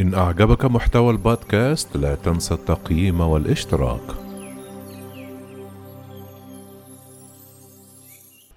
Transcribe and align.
إن 0.00 0.14
أعجبك 0.14 0.64
محتوى 0.64 1.10
البودكاست 1.10 1.96
لا 1.96 2.14
تنسى 2.14 2.54
التقييم 2.54 3.20
والاشتراك. 3.20 4.00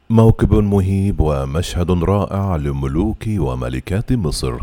موكب 0.09 0.53
مهيب 0.53 1.19
ومشهد 1.19 1.91
رائع 1.91 2.55
لملوك 2.55 3.23
وملكات 3.27 4.13
مصر. 4.13 4.55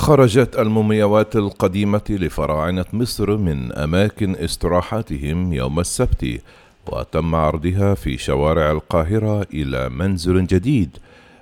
خرجت 0.00 0.58
المومياوات 0.58 1.36
القديمة 1.36 2.02
لفراعنة 2.10 2.84
مصر 2.92 3.36
من 3.36 3.72
أماكن 3.72 4.36
استراحاتهم 4.36 5.52
يوم 5.52 5.80
السبت، 5.80 6.40
وتم 6.86 7.34
عرضها 7.34 7.94
في 7.94 8.18
شوارع 8.18 8.70
القاهرة 8.70 9.46
إلى 9.54 9.88
منزل 9.88 10.46
جديد، 10.46 10.90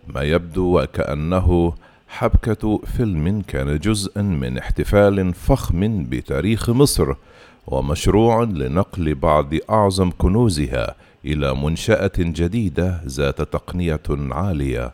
ما 0.08 0.22
يبدو 0.22 0.80
وكأنه 0.80 1.72
حبكة 2.08 2.80
فيلم 2.96 3.42
كان 3.48 3.78
جزءا 3.78 4.22
من 4.22 4.58
احتفال 4.58 5.34
فخم 5.34 6.04
بتاريخ 6.04 6.70
مصر، 6.70 7.14
ومشروع 7.66 8.42
لنقل 8.42 9.14
بعض 9.14 9.54
أعظم 9.70 10.10
كنوزها 10.18 10.94
إلى 11.24 11.54
منشأة 11.54 12.12
جديدة 12.18 13.00
ذات 13.06 13.42
تقنية 13.42 14.00
عالية. 14.10 14.92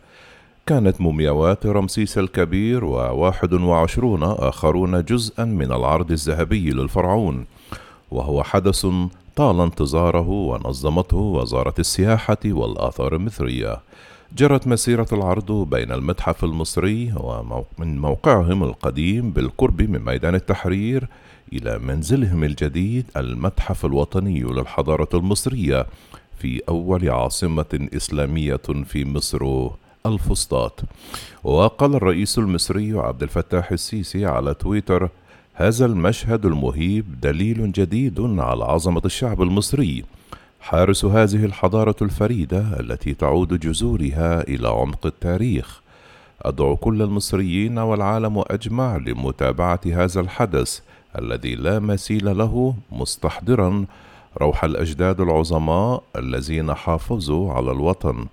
كانت 0.66 1.00
مومياوات 1.00 1.66
رمسيس 1.66 2.18
الكبير 2.18 2.84
وواحد 2.84 3.52
وعشرون 3.52 4.22
آخرون 4.22 5.04
جزءا 5.04 5.44
من 5.44 5.72
العرض 5.72 6.10
الذهبي 6.10 6.70
للفرعون 6.70 7.46
وهو 8.10 8.42
حدث 8.42 8.86
طال 9.36 9.60
انتظاره 9.60 10.28
ونظمته 10.28 11.16
وزارة 11.16 11.74
السياحة 11.78 12.38
والآثار 12.46 13.14
المصرية. 13.14 13.80
جرت 14.36 14.66
مسيرة 14.66 15.06
العرض 15.12 15.52
بين 15.52 15.92
المتحف 15.92 16.44
المصري 16.44 17.14
ومن 17.16 17.98
موقعهم 17.98 18.62
القديم 18.62 19.30
بالقرب 19.30 19.82
من 19.82 20.04
ميدان 20.04 20.34
التحرير 20.34 21.08
إلى 21.52 21.78
منزلهم 21.78 22.44
الجديد 22.44 23.06
المتحف 23.16 23.84
الوطني 23.86 24.40
للحضارة 24.40 25.08
المصرية 25.14 25.86
في 26.38 26.62
أول 26.68 27.10
عاصمة 27.10 27.88
إسلامية 27.96 28.60
في 28.84 29.04
مصر. 29.04 29.70
الفسطاط. 30.06 30.80
وقال 31.44 31.94
الرئيس 31.94 32.38
المصري 32.38 32.98
عبد 32.98 33.22
الفتاح 33.22 33.72
السيسي 33.72 34.26
على 34.26 34.54
تويتر 34.54 35.08
هذا 35.54 35.86
المشهد 35.86 36.46
المهيب 36.46 37.20
دليل 37.20 37.72
جديد 37.72 38.20
على 38.20 38.64
عظمة 38.64 39.02
الشعب 39.04 39.42
المصري. 39.42 40.04
حارس 40.60 41.04
هذه 41.04 41.44
الحضارة 41.44 41.96
الفريدة 42.02 42.80
التي 42.80 43.14
تعود 43.14 43.60
جذورها 43.60 44.40
إلى 44.48 44.68
عمق 44.68 45.06
التاريخ. 45.06 45.80
أدعو 46.42 46.76
كل 46.76 47.02
المصريين 47.02 47.78
والعالم 47.78 48.44
أجمع 48.46 48.96
لمتابعة 48.96 49.80
هذا 49.86 50.20
الحدث 50.20 50.80
الذي 51.18 51.54
لا 51.54 51.78
مثيل 51.78 52.38
له 52.38 52.74
مستحضرا 52.92 53.84
روح 54.40 54.64
الأجداد 54.64 55.20
العظماء 55.20 56.02
الذين 56.16 56.74
حافظوا 56.74 57.52
على 57.52 57.72
الوطن. 57.72 58.26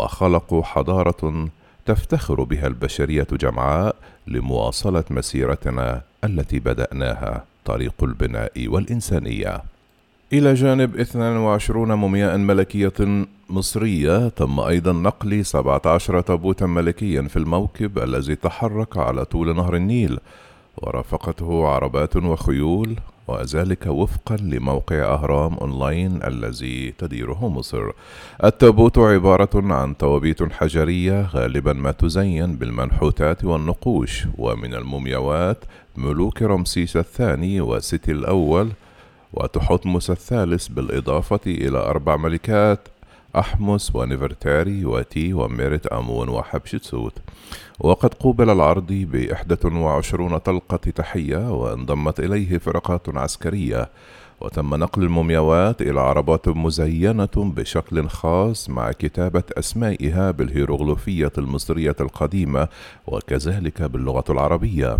وخلقوا 0.00 0.62
حضارة 0.62 1.48
تفتخر 1.86 2.42
بها 2.42 2.66
البشرية 2.66 3.26
جمعاء 3.32 3.96
لمواصلة 4.26 5.04
مسيرتنا 5.10 6.02
التي 6.24 6.58
بدأناها 6.58 7.44
طريق 7.64 7.94
البناء 8.02 8.68
والإنسانية. 8.68 9.62
إلى 10.32 10.54
جانب 10.54 10.96
22 10.96 11.94
مومياء 11.94 12.36
ملكية 12.36 13.26
مصرية 13.50 14.28
تم 14.28 14.60
أيضا 14.60 14.92
نقل 14.92 15.44
17 15.44 16.20
تابوتا 16.20 16.66
ملكيا 16.66 17.22
في 17.22 17.36
الموكب 17.36 17.98
الذي 17.98 18.36
تحرك 18.36 18.96
على 18.96 19.24
طول 19.24 19.56
نهر 19.56 19.76
النيل. 19.76 20.18
ورافقته 20.76 21.66
عربات 21.66 22.16
وخيول 22.16 22.96
وذلك 23.28 23.86
وفقا 23.86 24.36
لموقع 24.36 25.14
أهرام 25.14 25.54
أونلاين 25.54 26.20
الذي 26.24 26.92
تديره 26.98 27.48
مصر. 27.48 27.90
التابوت 28.44 28.98
عبارة 28.98 29.74
عن 29.74 29.96
توابيت 29.96 30.52
حجرية 30.52 31.26
غالبا 31.26 31.72
ما 31.72 31.90
تزين 31.92 32.56
بالمنحوتات 32.56 33.44
والنقوش. 33.44 34.26
ومن 34.38 34.74
المومياوات 34.74 35.64
ملوك 35.96 36.42
رمسيس 36.42 36.96
الثاني 36.96 37.60
وسيتي 37.60 38.12
الأول 38.12 38.68
وتحتمس 39.32 40.10
الثالث 40.10 40.68
بالإضافة 40.68 41.40
إلى 41.46 41.78
أربع 41.78 42.16
ملكات. 42.16 42.88
أحمس 43.36 43.96
ونفرتاري 43.96 44.84
وتي 44.84 45.34
وميرت 45.34 45.86
أمون 45.86 46.28
وحبشتسوت 46.28 47.12
وقد 47.80 48.14
قوبل 48.14 48.50
العرض 48.50 48.92
بإحدى 48.92 49.56
وعشرون 49.64 50.38
طلقة 50.38 50.76
تحية 50.76 51.50
وانضمت 51.52 52.20
إليه 52.20 52.58
فرقات 52.58 53.16
عسكرية. 53.16 53.88
وتم 54.40 54.74
نقل 54.74 55.02
المومياوات 55.02 55.82
إلى 55.82 56.00
عربات 56.00 56.48
مزينة 56.48 57.28
بشكل 57.36 58.08
خاص 58.08 58.70
مع 58.70 58.92
كتابة 58.92 59.42
أسمائها 59.58 60.30
بالهيروغليفية 60.30 61.32
المصرية 61.38 61.96
القديمة 62.00 62.68
وكذلك 63.06 63.82
باللغة 63.82 64.24
العربية. 64.30 64.98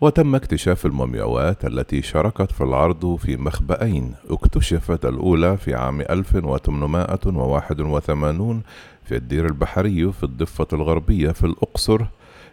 وتم 0.00 0.34
اكتشاف 0.34 0.86
المومياوات 0.86 1.64
التي 1.64 2.02
شاركت 2.02 2.52
في 2.52 2.60
العرض 2.60 3.16
في 3.16 3.36
مخبأين 3.36 4.14
اكتشفت 4.30 5.04
الأولى 5.04 5.56
في 5.56 5.74
عام 5.74 6.00
1881 6.00 8.62
في 9.04 9.16
الدير 9.16 9.46
البحري 9.46 10.12
في 10.12 10.24
الضفة 10.24 10.66
الغربية 10.72 11.30
في 11.30 11.46
الأقصر 11.46 12.02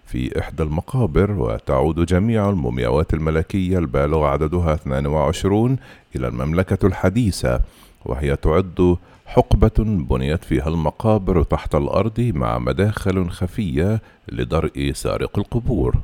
في 0.05 0.39
إحدى 0.39 0.63
المقابر 0.63 1.31
وتعود 1.31 2.05
جميع 2.05 2.49
المومياوات 2.49 3.13
الملكية 3.13 3.77
البالغ 3.77 4.23
عددها 4.23 4.73
22 4.73 5.77
إلى 6.15 6.27
المملكة 6.27 6.87
الحديثة 6.87 7.59
وهي 8.05 8.35
تعد 8.35 8.97
حقبة 9.25 9.71
بنيت 9.79 10.43
فيها 10.43 10.67
المقابر 10.67 11.43
تحت 11.43 11.75
الأرض 11.75 12.31
مع 12.35 12.59
مداخل 12.59 13.29
خفية 13.29 14.01
لدرء 14.29 14.91
سارق 14.93 15.39
القبور. 15.39 15.95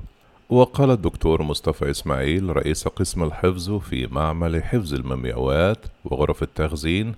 وقال 0.52 0.92
الدكتور 0.92 1.44
مصطفى 1.44 1.90
إسماعيل 1.92 2.56
رئيس 2.56 2.88
قسم 2.88 3.24
الحفظ 3.24 3.72
في 3.72 4.08
معمل 4.08 4.64
حفظ 4.64 4.94
المومياوات 4.94 5.78
وغرف 6.06 6.44
التخزين 6.44 7.16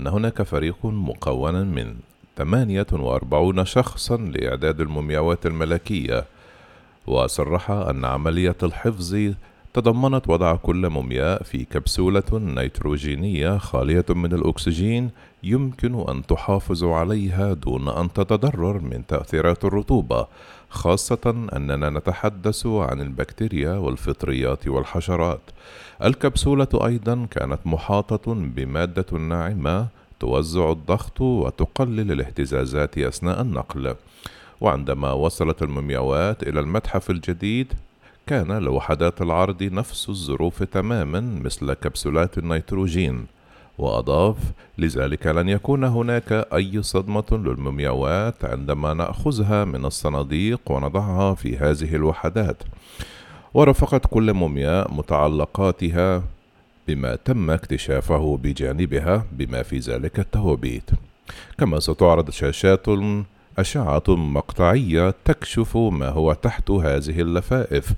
أن 0.00 0.06
هناك 0.06 0.42
فريق 0.42 0.76
مكون 0.86 1.66
من 1.66 1.96
48 2.36 3.64
شخصا 3.64 4.16
لإعداد 4.16 4.80
المومياوات 4.80 5.46
الملكية 5.46 6.24
وصرح 7.06 7.70
أن 7.70 8.04
عملية 8.04 8.56
الحفظ 8.62 9.32
تضمنت 9.74 10.28
وضع 10.28 10.56
كل 10.56 10.90
مومياء 10.90 11.42
في 11.42 11.64
كبسولة 11.64 12.22
نيتروجينية 12.32 13.58
خالية 13.58 14.04
من 14.10 14.32
الأكسجين 14.32 15.10
يمكن 15.42 16.04
أن 16.08 16.26
تحافظ 16.26 16.84
عليها 16.84 17.52
دون 17.52 17.88
أن 17.88 18.12
تتضرر 18.12 18.80
من 18.80 19.06
تأثيرات 19.06 19.64
الرطوبة 19.64 20.26
خاصة 20.70 21.46
أننا 21.56 21.90
نتحدث 21.90 22.66
عن 22.66 23.00
البكتيريا 23.00 23.72
والفطريات 23.72 24.68
والحشرات. 24.68 25.40
الكبسولة 26.04 26.68
أيضا 26.74 27.26
كانت 27.30 27.58
محاطة 27.64 28.34
بمادة 28.34 29.18
ناعمة 29.18 29.86
توزع 30.20 30.72
الضغط 30.72 31.20
وتقلل 31.20 32.12
الاهتزازات 32.12 32.98
أثناء 32.98 33.42
النقل. 33.42 33.94
وعندما 34.60 35.12
وصلت 35.12 35.62
المومياوات 35.62 36.42
إلى 36.42 36.60
المتحف 36.60 37.10
الجديد 37.10 37.72
كان 38.26 38.52
لوحدات 38.52 39.22
العرض 39.22 39.62
نفس 39.62 40.08
الظروف 40.08 40.62
تماما 40.62 41.20
مثل 41.20 41.72
كبسولات 41.72 42.38
النيتروجين 42.38 43.26
وأضاف 43.78 44.36
لذلك 44.78 45.26
لن 45.26 45.48
يكون 45.48 45.84
هناك 45.84 46.32
أي 46.32 46.82
صدمة 46.82 47.24
للمومياوات 47.32 48.44
عندما 48.44 48.94
نأخذها 48.94 49.64
من 49.64 49.84
الصناديق 49.84 50.60
ونضعها 50.70 51.34
في 51.34 51.56
هذه 51.56 51.96
الوحدات. 51.96 52.62
ورفقت 53.54 54.06
كل 54.06 54.32
مومياء 54.32 54.94
متعلقاتها 54.94 56.22
بما 56.88 57.16
تم 57.16 57.50
اكتشافه 57.50 58.36
بجانبها 58.42 59.26
بما 59.32 59.62
في 59.62 59.78
ذلك 59.78 60.18
التوابيت 60.18 60.90
كما 61.58 61.80
ستعرض 61.80 62.30
شاشات 62.30 62.86
أشعة 63.58 64.02
مقطعية 64.08 65.14
تكشف 65.24 65.76
ما 65.76 66.08
هو 66.08 66.32
تحت 66.32 66.70
هذه 66.70 67.20
اللفائف. 67.20 67.92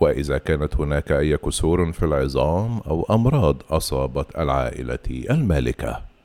وإذا 0.00 0.38
كانت 0.38 0.76
هناك 0.76 1.12
أي 1.12 1.36
كسور 1.36 1.92
في 1.92 2.04
العظام 2.04 2.78
أو 2.78 3.06
أمراض 3.10 3.62
أصابت 3.70 4.38
العائلة 4.38 4.98
المالكة. 5.30 6.15